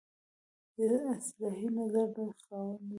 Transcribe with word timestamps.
د 0.75 0.77
اصلاحي 1.13 1.67
نظر 1.77 2.05
لوی 2.15 2.31
خاوند 2.43 2.79
وي. 2.85 2.87